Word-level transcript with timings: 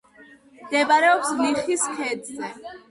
მდებარეობს 0.61 1.31
ლიხის 1.43 1.89
ქედზე. 2.01 2.55